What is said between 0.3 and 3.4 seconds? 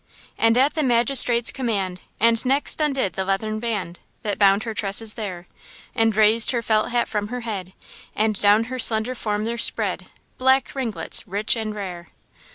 "And at the magistrate's command, And next undid the